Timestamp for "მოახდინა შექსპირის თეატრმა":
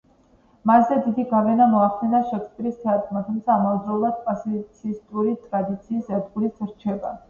1.73-3.23